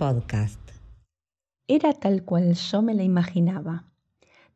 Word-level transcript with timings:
Podcast. 0.00 0.60
Era 1.68 1.92
tal 1.92 2.24
cual 2.24 2.54
yo 2.54 2.80
me 2.80 2.94
la 2.94 3.02
imaginaba. 3.02 3.84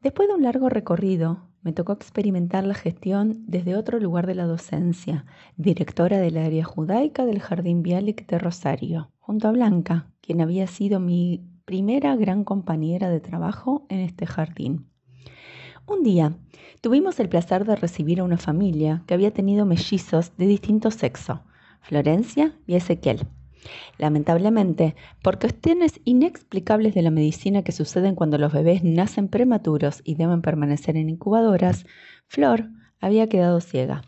Después 0.00 0.26
de 0.26 0.34
un 0.34 0.42
largo 0.42 0.70
recorrido, 0.70 1.50
me 1.60 1.72
tocó 1.72 1.92
experimentar 1.92 2.64
la 2.64 2.72
gestión 2.72 3.44
desde 3.46 3.76
otro 3.76 4.00
lugar 4.00 4.26
de 4.26 4.34
la 4.34 4.46
docencia, 4.46 5.26
directora 5.56 6.18
del 6.18 6.38
área 6.38 6.64
judaica 6.64 7.26
del 7.26 7.40
Jardín 7.40 7.82
Bialik 7.82 8.26
de 8.26 8.38
Rosario, 8.38 9.10
junto 9.18 9.48
a 9.48 9.52
Blanca, 9.52 10.10
quien 10.22 10.40
había 10.40 10.66
sido 10.66 10.98
mi 10.98 11.44
primera 11.66 12.16
gran 12.16 12.44
compañera 12.44 13.10
de 13.10 13.20
trabajo 13.20 13.84
en 13.90 14.00
este 14.00 14.24
jardín. 14.24 14.86
Un 15.86 16.02
día 16.02 16.32
tuvimos 16.80 17.20
el 17.20 17.28
placer 17.28 17.66
de 17.66 17.76
recibir 17.76 18.20
a 18.20 18.24
una 18.24 18.38
familia 18.38 19.02
que 19.06 19.12
había 19.12 19.32
tenido 19.32 19.66
mellizos 19.66 20.34
de 20.38 20.46
distinto 20.46 20.90
sexo, 20.90 21.42
Florencia 21.82 22.58
y 22.66 22.76
Ezequiel. 22.76 23.26
Lamentablemente, 23.98 24.96
por 25.22 25.38
cuestiones 25.38 26.00
inexplicables 26.04 26.94
de 26.94 27.02
la 27.02 27.10
medicina 27.10 27.62
que 27.62 27.72
suceden 27.72 28.14
cuando 28.14 28.38
los 28.38 28.52
bebés 28.52 28.82
nacen 28.82 29.28
prematuros 29.28 30.00
y 30.04 30.14
deben 30.14 30.40
permanecer 30.40 30.96
en 30.96 31.10
incubadoras, 31.10 31.84
Flor 32.28 32.70
había 32.98 33.28
quedado 33.28 33.60
ciega. 33.60 34.02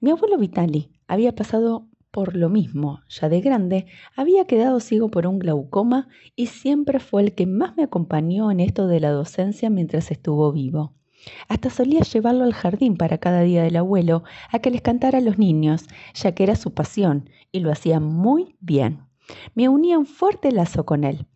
Mi 0.00 0.10
abuelo 0.10 0.38
Vitali 0.38 0.92
había 1.08 1.34
pasado 1.34 1.88
por 2.12 2.36
lo 2.36 2.48
mismo, 2.48 3.00
ya 3.08 3.28
de 3.28 3.40
grande, 3.40 3.86
había 4.16 4.44
quedado 4.44 4.78
ciego 4.78 5.10
por 5.10 5.26
un 5.26 5.40
glaucoma 5.40 6.08
y 6.36 6.46
siempre 6.46 7.00
fue 7.00 7.22
el 7.22 7.34
que 7.34 7.46
más 7.46 7.76
me 7.76 7.82
acompañó 7.82 8.50
en 8.52 8.60
esto 8.60 8.86
de 8.86 9.00
la 9.00 9.10
docencia 9.10 9.70
mientras 9.70 10.10
estuvo 10.12 10.52
vivo. 10.52 10.94
Hasta 11.48 11.70
solía 11.70 12.00
llevarlo 12.00 12.44
al 12.44 12.54
jardín 12.54 12.96
para 12.96 13.18
cada 13.18 13.42
día 13.42 13.62
del 13.62 13.76
abuelo 13.76 14.24
a 14.50 14.58
que 14.58 14.70
les 14.70 14.82
cantara 14.82 15.18
a 15.18 15.22
los 15.22 15.38
niños, 15.38 15.86
ya 16.14 16.32
que 16.32 16.44
era 16.44 16.56
su 16.56 16.72
pasión, 16.72 17.28
y 17.52 17.60
lo 17.60 17.70
hacía 17.70 18.00
muy 18.00 18.56
bien. 18.60 19.04
Me 19.54 19.68
unía 19.68 19.98
un 19.98 20.06
fuerte 20.06 20.52
lazo 20.52 20.84
con 20.84 21.04
él. 21.04 21.26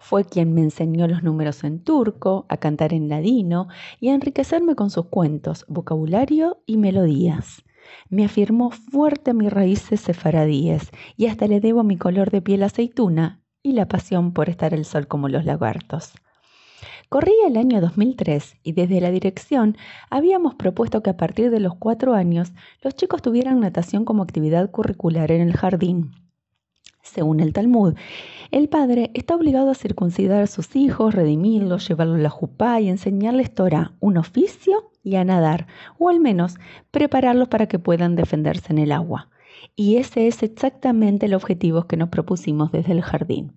Fue 0.00 0.24
quien 0.24 0.54
me 0.54 0.62
enseñó 0.62 1.06
los 1.06 1.22
números 1.22 1.62
en 1.64 1.82
turco, 1.82 2.46
a 2.48 2.56
cantar 2.56 2.94
en 2.94 3.08
ladino 3.08 3.68
y 4.00 4.08
a 4.08 4.14
enriquecerme 4.14 4.74
con 4.74 4.90
sus 4.90 5.06
cuentos, 5.06 5.64
vocabulario 5.68 6.62
y 6.66 6.78
melodías. 6.78 7.64
Me 8.08 8.24
afirmó 8.24 8.70
fuerte 8.70 9.34
mis 9.34 9.52
raíces 9.52 10.00
sefaradíes 10.00 10.90
y 11.16 11.26
hasta 11.26 11.46
le 11.46 11.60
debo 11.60 11.82
mi 11.82 11.98
color 11.98 12.30
de 12.30 12.40
piel 12.40 12.62
aceituna 12.62 13.42
y 13.62 13.72
la 13.72 13.86
pasión 13.86 14.32
por 14.32 14.48
estar 14.48 14.72
el 14.72 14.84
sol 14.84 15.06
como 15.06 15.28
los 15.28 15.44
lagartos. 15.44 16.14
Corría 17.08 17.46
el 17.46 17.56
año 17.56 17.80
2003 17.80 18.56
y 18.62 18.72
desde 18.72 19.00
la 19.00 19.10
dirección 19.10 19.76
habíamos 20.10 20.54
propuesto 20.54 21.02
que 21.02 21.10
a 21.10 21.16
partir 21.16 21.50
de 21.50 21.60
los 21.60 21.74
cuatro 21.76 22.14
años 22.14 22.52
los 22.82 22.94
chicos 22.94 23.22
tuvieran 23.22 23.60
natación 23.60 24.04
como 24.04 24.22
actividad 24.22 24.70
curricular 24.70 25.30
en 25.30 25.40
el 25.40 25.54
jardín. 25.54 26.12
Según 27.02 27.40
el 27.40 27.52
Talmud, 27.52 27.94
el 28.50 28.68
padre 28.68 29.10
está 29.12 29.36
obligado 29.36 29.70
a 29.70 29.74
circuncidar 29.74 30.42
a 30.42 30.46
sus 30.46 30.74
hijos, 30.74 31.14
redimirlos, 31.14 31.86
llevarlos 31.86 32.18
a 32.18 32.22
la 32.22 32.30
jupá 32.30 32.80
y 32.80 32.88
enseñarles 32.88 33.54
Torah, 33.54 33.92
un 34.00 34.16
oficio 34.16 34.90
y 35.02 35.16
a 35.16 35.24
nadar, 35.24 35.66
o 35.98 36.08
al 36.08 36.18
menos 36.18 36.56
prepararlos 36.90 37.48
para 37.48 37.68
que 37.68 37.78
puedan 37.78 38.16
defenderse 38.16 38.72
en 38.72 38.78
el 38.78 38.90
agua. 38.90 39.28
Y 39.76 39.96
ese 39.96 40.26
es 40.26 40.42
exactamente 40.42 41.26
el 41.26 41.34
objetivo 41.34 41.86
que 41.86 41.98
nos 41.98 42.08
propusimos 42.08 42.72
desde 42.72 42.92
el 42.92 43.02
jardín. 43.02 43.52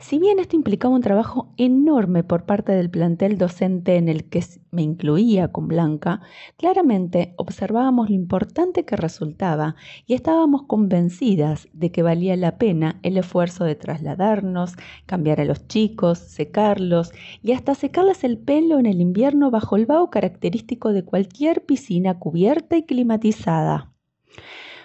Si 0.00 0.18
bien 0.18 0.38
esto 0.38 0.56
implicaba 0.56 0.94
un 0.94 1.02
trabajo 1.02 1.52
enorme 1.56 2.24
por 2.24 2.44
parte 2.44 2.72
del 2.72 2.90
plantel 2.90 3.38
docente 3.38 3.96
en 3.96 4.08
el 4.08 4.24
que 4.28 4.44
me 4.70 4.82
incluía 4.82 5.52
con 5.52 5.68
Blanca, 5.68 6.20
claramente 6.56 7.34
observábamos 7.36 8.10
lo 8.10 8.14
importante 8.14 8.84
que 8.84 8.96
resultaba 8.96 9.76
y 10.06 10.14
estábamos 10.14 10.64
convencidas 10.64 11.68
de 11.72 11.92
que 11.92 12.02
valía 12.02 12.36
la 12.36 12.58
pena 12.58 12.98
el 13.02 13.16
esfuerzo 13.16 13.64
de 13.64 13.76
trasladarnos, 13.76 14.74
cambiar 15.06 15.40
a 15.40 15.44
los 15.44 15.66
chicos, 15.68 16.18
secarlos 16.18 17.12
y 17.42 17.52
hasta 17.52 17.74
secarles 17.74 18.24
el 18.24 18.38
pelo 18.38 18.78
en 18.78 18.86
el 18.86 19.00
invierno 19.00 19.50
bajo 19.50 19.76
el 19.76 19.86
vaho 19.86 20.10
característico 20.10 20.92
de 20.92 21.04
cualquier 21.04 21.64
piscina 21.64 22.18
cubierta 22.18 22.76
y 22.76 22.82
climatizada. 22.84 23.92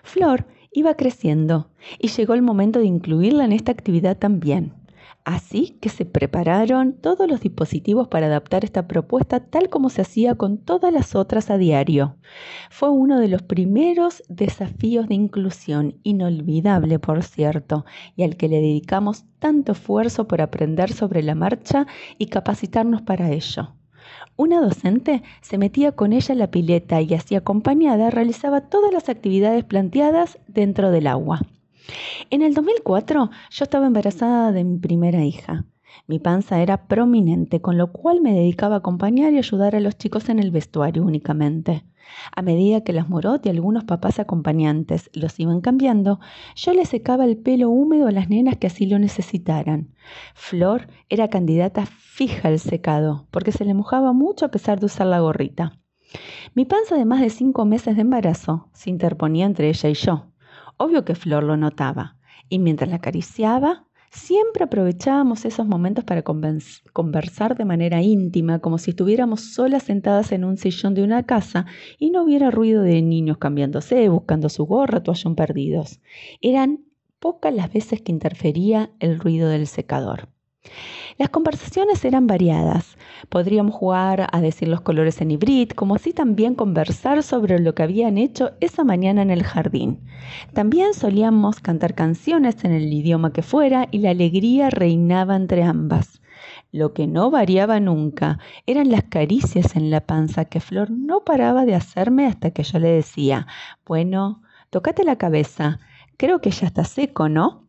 Flor 0.03 0.45
iba 0.71 0.93
creciendo 0.93 1.71
y 1.97 2.09
llegó 2.09 2.35
el 2.35 2.41
momento 2.41 2.79
de 2.79 2.85
incluirla 2.85 3.45
en 3.45 3.53
esta 3.53 3.71
actividad 3.71 4.17
también. 4.17 4.78
Así 5.25 5.77
que 5.81 5.89
se 5.89 6.05
prepararon 6.05 6.93
todos 6.93 7.29
los 7.29 7.41
dispositivos 7.41 8.07
para 8.07 8.27
adaptar 8.27 8.63
esta 8.63 8.87
propuesta 8.87 9.39
tal 9.39 9.69
como 9.69 9.89
se 9.89 10.01
hacía 10.01 10.35
con 10.35 10.57
todas 10.57 10.93
las 10.93 11.15
otras 11.15 11.49
a 11.49 11.57
diario. 11.57 12.15
Fue 12.69 12.89
uno 12.89 13.19
de 13.19 13.27
los 13.27 13.41
primeros 13.41 14.23
desafíos 14.29 15.07
de 15.07 15.15
inclusión, 15.15 15.99
inolvidable 16.03 16.99
por 16.99 17.23
cierto, 17.23 17.85
y 18.15 18.23
al 18.23 18.37
que 18.37 18.47
le 18.47 18.57
dedicamos 18.57 19.25
tanto 19.39 19.73
esfuerzo 19.73 20.27
por 20.27 20.41
aprender 20.41 20.91
sobre 20.93 21.21
la 21.21 21.35
marcha 21.35 21.85
y 22.17 22.27
capacitarnos 22.27 23.01
para 23.01 23.31
ello. 23.31 23.73
Una 24.35 24.61
docente 24.61 25.21
se 25.41 25.57
metía 25.57 25.91
con 25.91 26.13
ella 26.13 26.31
en 26.31 26.39
la 26.39 26.49
pileta 26.49 27.01
y 27.01 27.13
así 27.13 27.35
acompañada 27.35 28.09
realizaba 28.09 28.61
todas 28.61 28.91
las 28.91 29.09
actividades 29.09 29.63
planteadas 29.65 30.39
dentro 30.47 30.91
del 30.91 31.07
agua. 31.07 31.41
En 32.29 32.41
el 32.41 32.53
2004 32.53 33.29
yo 33.49 33.63
estaba 33.63 33.87
embarazada 33.87 34.51
de 34.51 34.63
mi 34.63 34.77
primera 34.77 35.23
hija. 35.23 35.65
Mi 36.07 36.19
panza 36.19 36.61
era 36.61 36.87
prominente, 36.87 37.61
con 37.61 37.77
lo 37.77 37.91
cual 37.91 38.21
me 38.21 38.33
dedicaba 38.33 38.75
a 38.75 38.77
acompañar 38.79 39.33
y 39.33 39.37
ayudar 39.37 39.75
a 39.75 39.79
los 39.79 39.97
chicos 39.97 40.29
en 40.29 40.39
el 40.39 40.51
vestuario 40.51 41.03
únicamente. 41.03 41.85
A 42.35 42.41
medida 42.41 42.83
que 42.83 42.93
las 42.93 43.09
morot 43.09 43.45
y 43.45 43.49
algunos 43.49 43.83
papás 43.83 44.19
acompañantes 44.19 45.09
los 45.13 45.39
iban 45.39 45.61
cambiando, 45.61 46.19
yo 46.55 46.73
les 46.73 46.89
secaba 46.89 47.25
el 47.25 47.37
pelo 47.37 47.69
húmedo 47.69 48.07
a 48.07 48.11
las 48.11 48.29
nenas 48.29 48.57
que 48.57 48.67
así 48.67 48.85
lo 48.85 48.99
necesitaran. 48.99 49.93
Flor 50.33 50.87
era 51.09 51.27
candidata 51.27 51.85
fija 51.85 52.47
al 52.47 52.59
secado, 52.59 53.27
porque 53.31 53.51
se 53.51 53.65
le 53.65 53.73
mojaba 53.73 54.13
mucho 54.13 54.45
a 54.45 54.51
pesar 54.51 54.79
de 54.79 54.87
usar 54.87 55.07
la 55.07 55.19
gorrita. 55.19 55.79
Mi 56.55 56.65
panza 56.65 56.95
de 56.95 57.05
más 57.05 57.21
de 57.21 57.29
cinco 57.29 57.65
meses 57.65 57.95
de 57.95 58.01
embarazo 58.01 58.69
se 58.73 58.89
interponía 58.89 59.45
entre 59.45 59.69
ella 59.69 59.89
y 59.89 59.93
yo. 59.93 60.28
Obvio 60.81 61.03
que 61.03 61.13
Flor 61.13 61.43
lo 61.43 61.57
notaba, 61.57 62.15
y 62.47 62.57
mientras 62.57 62.89
la 62.89 62.95
acariciaba, 62.95 63.85
siempre 64.11 64.63
aprovechábamos 64.63 65.43
esos 65.43 65.67
momentos 65.67 66.05
para 66.05 66.23
conversar 66.23 67.57
de 67.57 67.65
manera 67.65 68.01
íntima, 68.01 68.59
como 68.59 68.77
si 68.77 68.91
estuviéramos 68.91 69.41
solas 69.41 69.83
sentadas 69.83 70.31
en 70.31 70.45
un 70.45 70.55
sillón 70.55 70.93
de 70.93 71.03
una 71.03 71.23
casa 71.23 71.65
y 71.97 72.11
no 72.11 72.23
hubiera 72.23 72.49
ruido 72.49 72.81
de 72.81 73.01
niños 73.01 73.39
cambiándose, 73.39 74.07
buscando 74.07 74.47
su 74.47 74.65
gorra, 74.65 75.03
toallón 75.03 75.35
perdidos. 75.35 75.99
Eran 76.39 76.79
pocas 77.19 77.53
las 77.53 77.73
veces 77.73 78.01
que 78.01 78.13
interfería 78.13 78.89
el 78.99 79.19
ruido 79.19 79.49
del 79.49 79.67
secador. 79.67 80.29
Las 81.17 81.29
conversaciones 81.29 82.05
eran 82.05 82.27
variadas. 82.27 82.97
Podríamos 83.27 83.75
jugar 83.75 84.27
a 84.31 84.39
decir 84.41 84.69
los 84.69 84.79
colores 84.79 85.19
en 85.19 85.31
hibrid, 85.31 85.71
como 85.71 85.95
así 85.95 86.13
también 86.13 86.55
conversar 86.55 87.23
sobre 87.23 87.59
lo 87.59 87.75
que 87.75 87.83
habían 87.83 88.17
hecho 88.17 88.51
esa 88.61 88.85
mañana 88.85 89.21
en 89.21 89.29
el 89.29 89.43
jardín. 89.43 89.99
También 90.53 90.93
solíamos 90.93 91.59
cantar 91.59 91.93
canciones 91.93 92.63
en 92.63 92.71
el 92.71 92.91
idioma 92.93 93.33
que 93.33 93.41
fuera 93.41 93.89
y 93.91 93.99
la 93.99 94.11
alegría 94.11 94.69
reinaba 94.69 95.35
entre 95.35 95.63
ambas. 95.63 96.21
Lo 96.71 96.93
que 96.93 97.07
no 97.07 97.31
variaba 97.31 97.79
nunca 97.79 98.39
eran 98.65 98.89
las 98.89 99.03
caricias 99.03 99.75
en 99.75 99.89
la 99.89 100.01
panza 100.05 100.45
que 100.45 100.61
Flor 100.61 100.89
no 100.89 101.25
paraba 101.25 101.65
de 101.65 101.75
hacerme 101.75 102.27
hasta 102.27 102.51
que 102.51 102.63
yo 102.63 102.79
le 102.79 102.89
decía, 102.89 103.47
bueno, 103.85 104.41
tócate 104.69 105.03
la 105.03 105.17
cabeza, 105.17 105.79
creo 106.15 106.39
que 106.39 106.51
ya 106.51 106.67
está 106.67 106.85
seco, 106.85 107.27
¿no? 107.27 107.68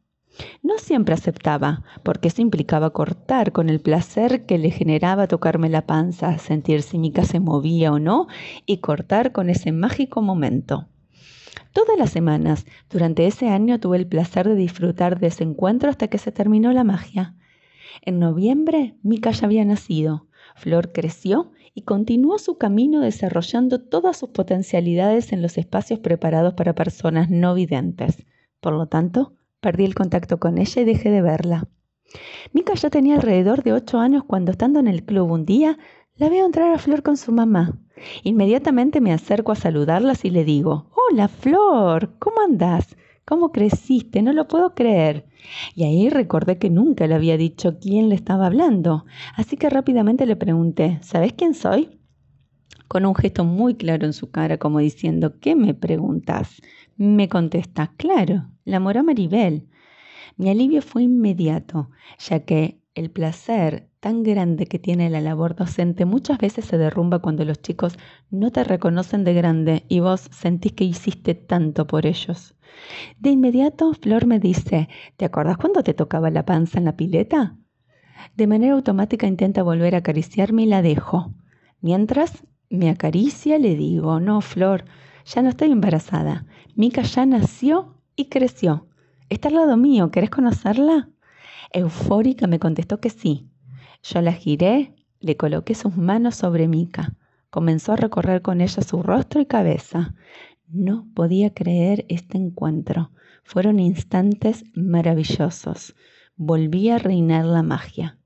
No 0.63 0.79
siempre 0.79 1.15
aceptaba, 1.15 1.83
porque 2.03 2.29
eso 2.29 2.43
implicaba 2.43 2.91
cortar 2.91 3.53
con 3.53 3.69
el 3.69 3.81
placer 3.81 4.47
que 4.47 4.59
le 4.59 4.71
generaba 4.71 5.27
tocarme 5.27 5.69
la 5.69 5.87
panza, 5.87 6.39
sentir 6.39 6.83
si 6.83 6.99
mi 6.99 7.13
casa 7.13 7.33
se 7.33 7.41
movía 7.41 7.93
o 7.93 7.99
no 7.99 8.27
y 8.67 8.79
cortar 8.79 9.33
con 9.33 9.51
ese 9.51 9.73
mágico 9.73 10.23
momento. 10.23 10.89
Todas 11.73 11.97
las 11.97 12.11
semanas, 12.11 12.67
durante 12.91 13.27
ese 13.27 13.49
año, 13.49 13.79
tuve 13.79 13.97
el 13.97 14.07
placer 14.07 14.49
de 14.49 14.57
disfrutar 14.57 15.21
de 15.21 15.29
ese 15.29 15.45
encuentro 15.45 15.89
hasta 15.89 16.09
que 16.09 16.19
se 16.19 16.33
terminó 16.33 16.73
la 16.73 16.85
magia. 16.85 17.35
En 18.03 18.19
noviembre, 18.19 18.97
Mica 19.03 19.31
ya 19.31 19.47
había 19.47 19.65
nacido. 19.65 20.27
Flor 20.57 20.93
creció 20.93 21.53
y 21.75 21.83
continuó 21.83 22.39
su 22.39 22.59
camino 22.59 23.01
desarrollando 23.01 23.81
todas 23.81 24.17
sus 24.17 24.31
potencialidades 24.31 25.33
en 25.33 25.43
los 25.43 25.59
espacios 25.59 26.01
preparados 26.01 26.55
para 26.55 26.75
personas 26.75 27.31
no 27.31 27.55
videntes. 27.55 28.27
Por 28.61 28.73
lo 28.73 28.87
tanto, 28.87 29.35
Perdí 29.61 29.85
el 29.85 29.95
contacto 29.95 30.39
con 30.39 30.59
ella 30.59 30.83
y 30.83 30.85
dejé 30.85 31.11
de 31.11 31.23
verla. 31.23 31.69
Mica 32.53 32.75
ya 32.75 32.91
tenía 32.91 33.15
alrededor 33.15 33.63
de 33.63 33.73
ocho 33.73 33.99
años 33.99 34.25
cuando 34.27 34.51
estando 34.51 34.81
en 34.81 34.89
el 34.89 35.05
club 35.05 35.31
un 35.31 35.45
día 35.45 35.79
la 36.17 36.29
veo 36.29 36.45
entrar 36.45 36.73
a 36.73 36.79
Flor 36.79 37.03
con 37.03 37.17
su 37.17 37.33
mamá. 37.33 37.79
Inmediatamente 38.25 39.01
me 39.01 39.13
acerco 39.13 39.53
a 39.53 39.57
saludarlas 39.57 40.25
y 40.25 40.31
le 40.31 40.45
digo, 40.45 40.91
Hola 40.95 41.29
Flor, 41.29 42.19
¿cómo 42.19 42.41
andás? 42.41 42.97
¿Cómo 43.25 43.53
creciste? 43.53 44.23
No 44.23 44.33
lo 44.33 44.49
puedo 44.49 44.75
creer. 44.75 45.27
Y 45.75 45.85
ahí 45.85 46.09
recordé 46.09 46.59
que 46.59 46.71
nunca 46.71 47.07
le 47.07 47.15
había 47.15 47.37
dicho 47.37 47.79
quién 47.79 48.09
le 48.09 48.15
estaba 48.15 48.47
hablando, 48.47 49.05
así 49.37 49.57
que 49.57 49.71
rápidamente 49.71 50.27
le 50.27 50.37
pregunté, 50.37 50.99
¿sabes 51.03 51.35
quién 51.35 51.55
soy? 51.55 52.00
Con 52.91 53.07
un 53.07 53.15
gesto 53.15 53.45
muy 53.45 53.77
claro 53.77 54.05
en 54.05 54.13
su 54.13 54.33
cara, 54.33 54.59
como 54.59 54.81
diciendo, 54.81 55.39
¿qué 55.39 55.55
me 55.55 55.75
preguntas? 55.75 56.61
Me 56.97 57.29
contestas, 57.29 57.91
claro, 57.97 58.51
la 58.65 58.81
moró 58.81 59.05
Maribel. 59.05 59.69
Mi 60.37 60.51
alivio 60.51 60.83
fue 60.83 61.05
inmediato, 61.05 61.91
ya 62.19 62.41
que 62.41 62.81
el 62.97 63.13
placer 63.13 63.89
tan 64.01 64.25
grande 64.25 64.67
que 64.67 64.81
tiene 64.81 65.09
la 65.09 65.21
labor 65.21 65.55
docente 65.55 66.05
muchas 66.05 66.39
veces 66.39 66.65
se 66.65 66.79
derrumba 66.79 67.21
cuando 67.21 67.45
los 67.45 67.63
chicos 67.63 67.97
no 68.29 68.51
te 68.51 68.65
reconocen 68.65 69.23
de 69.23 69.35
grande 69.35 69.85
y 69.87 70.01
vos 70.01 70.23
sentís 70.33 70.73
que 70.73 70.83
hiciste 70.83 71.37
tanto 71.37 71.87
por 71.87 72.07
ellos. 72.07 72.57
De 73.21 73.31
inmediato, 73.31 73.95
Flor 73.95 74.27
me 74.27 74.41
dice, 74.41 74.89
¿te 75.17 75.27
acordás 75.27 75.59
cuando 75.59 75.85
te 75.85 75.95
tocaba 75.95 76.29
la 76.31 76.45
panza 76.45 76.79
en 76.79 76.87
la 76.87 76.97
pileta? 76.97 77.57
De 78.35 78.49
manera 78.49 78.75
automática 78.75 79.29
intenta 79.29 79.63
volver 79.63 79.95
a 79.95 79.99
acariciarme 79.99 80.65
y 80.65 80.67
la 80.67 80.83
dejo. 80.83 81.33
Mientras 81.81 82.43
me 82.71 82.89
acaricia, 82.89 83.59
le 83.59 83.75
digo, 83.75 84.21
no, 84.21 84.41
Flor, 84.41 84.85
ya 85.27 85.43
no 85.43 85.51
estoy 85.51 85.73
embarazada. 85.73 86.47
Mica 86.77 87.03
ya 87.03 87.27
nació 87.27 87.97
y 88.17 88.27
creció. 88.27 88.87
Está 89.29 89.49
al 89.49 89.55
lado 89.55 89.77
mío, 89.77 90.11
¿querés 90.11 90.31
conocerla? 90.31 91.11
Eufórica 91.73 92.47
me 92.47 92.59
contestó 92.59 93.01
que 93.01 93.11
sí. 93.11 93.51
Yo 94.03 94.23
la 94.23 94.33
giré, 94.33 94.95
le 95.19 95.37
coloqué 95.37 95.75
sus 95.75 95.97
manos 95.97 96.37
sobre 96.37 96.69
Mica. 96.69 97.17
Comenzó 97.51 97.93
a 97.93 97.97
recorrer 97.97 98.41
con 98.41 98.61
ella 98.61 98.83
su 98.83 99.03
rostro 99.03 99.41
y 99.41 99.47
cabeza. 99.47 100.15
No 100.69 101.09
podía 101.15 101.53
creer 101.53 102.07
este 102.09 102.39
encuentro. 102.39 103.11
Fueron 103.43 103.81
instantes 103.81 104.65
maravillosos. 104.75 105.97
Volví 106.37 106.91
a 106.91 106.99
reinar 106.99 107.45
la 107.45 107.65
magia. 107.65 108.19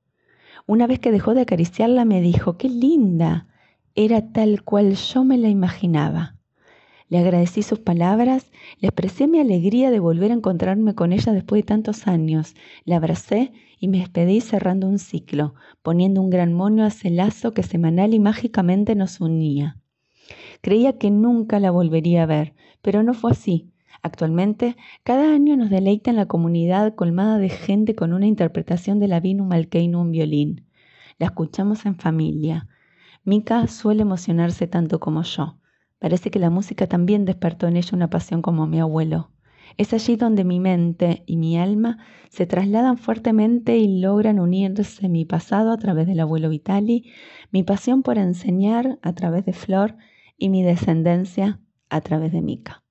Una 0.66 0.86
vez 0.86 0.98
que 0.98 1.12
dejó 1.12 1.34
de 1.34 1.40
acariciarla 1.40 2.04
me 2.04 2.20
dijo, 2.20 2.58
¡qué 2.58 2.68
linda! 2.68 3.48
Era 3.96 4.32
tal 4.32 4.64
cual 4.64 4.96
yo 4.96 5.22
me 5.22 5.38
la 5.38 5.48
imaginaba. 5.48 6.34
Le 7.08 7.18
agradecí 7.18 7.62
sus 7.62 7.78
palabras, 7.78 8.50
le 8.80 8.88
expresé 8.88 9.28
mi 9.28 9.38
alegría 9.38 9.92
de 9.92 10.00
volver 10.00 10.32
a 10.32 10.34
encontrarme 10.34 10.96
con 10.96 11.12
ella 11.12 11.32
después 11.32 11.60
de 11.60 11.66
tantos 11.66 12.08
años. 12.08 12.54
La 12.84 12.96
abracé 12.96 13.52
y 13.78 13.86
me 13.86 13.98
despedí 13.98 14.40
cerrando 14.40 14.88
un 14.88 14.98
ciclo, 14.98 15.54
poniendo 15.82 16.22
un 16.22 16.30
gran 16.30 16.54
moño 16.54 16.82
a 16.82 16.88
ese 16.88 17.08
lazo 17.10 17.52
que 17.52 17.62
semanal 17.62 18.14
y 18.14 18.18
mágicamente 18.18 18.96
nos 18.96 19.20
unía. 19.20 19.78
Creía 20.60 20.98
que 20.98 21.12
nunca 21.12 21.60
la 21.60 21.70
volvería 21.70 22.24
a 22.24 22.26
ver, 22.26 22.54
pero 22.82 23.04
no 23.04 23.14
fue 23.14 23.30
así. 23.30 23.70
Actualmente, 24.02 24.76
cada 25.04 25.32
año 25.32 25.56
nos 25.56 25.70
deleita 25.70 26.10
en 26.10 26.16
la 26.16 26.26
comunidad 26.26 26.96
colmada 26.96 27.38
de 27.38 27.48
gente 27.48 27.94
con 27.94 28.12
una 28.12 28.26
interpretación 28.26 28.98
de 28.98 29.06
la 29.06 29.20
Vinum 29.20 29.52
Alkeinum 29.52 30.10
violín. 30.10 30.66
La 31.20 31.26
escuchamos 31.26 31.86
en 31.86 31.94
familia. 31.94 32.66
Mika 33.26 33.66
suele 33.68 34.02
emocionarse 34.02 34.66
tanto 34.66 35.00
como 35.00 35.22
yo. 35.22 35.58
Parece 35.98 36.30
que 36.30 36.38
la 36.38 36.50
música 36.50 36.86
también 36.86 37.24
despertó 37.24 37.66
en 37.66 37.78
ella 37.78 37.90
una 37.94 38.10
pasión 38.10 38.42
como 38.42 38.66
mi 38.66 38.80
abuelo. 38.80 39.30
Es 39.78 39.94
allí 39.94 40.16
donde 40.16 40.44
mi 40.44 40.60
mente 40.60 41.22
y 41.26 41.38
mi 41.38 41.58
alma 41.58 41.98
se 42.28 42.44
trasladan 42.44 42.98
fuertemente 42.98 43.78
y 43.78 43.98
logran 43.98 44.38
unirse 44.38 45.08
mi 45.08 45.24
pasado 45.24 45.72
a 45.72 45.78
través 45.78 46.06
del 46.06 46.20
abuelo 46.20 46.50
Vitali, 46.50 47.10
mi 47.50 47.62
pasión 47.62 48.02
por 48.02 48.18
enseñar 48.18 48.98
a 49.00 49.14
través 49.14 49.46
de 49.46 49.54
Flor 49.54 49.96
y 50.36 50.50
mi 50.50 50.62
descendencia 50.62 51.60
a 51.88 52.02
través 52.02 52.30
de 52.30 52.42
Mika. 52.42 52.82